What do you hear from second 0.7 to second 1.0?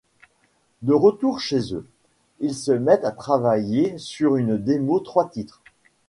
De